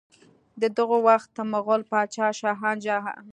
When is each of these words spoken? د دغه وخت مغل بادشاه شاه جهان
د 0.61 0.63
دغه 0.77 0.97
وخت 1.07 1.33
مغل 1.53 1.81
بادشاه 1.91 2.31
شاه 2.39 2.59
جهان 2.85 3.25